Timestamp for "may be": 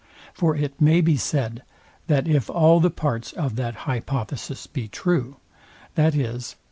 0.81-1.15